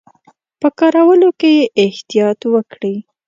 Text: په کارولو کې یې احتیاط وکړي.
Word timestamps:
په 0.59 0.67
کارولو 0.79 1.29
کې 1.39 1.49
یې 1.59 1.65
احتیاط 1.83 2.39
وکړي. 2.53 2.95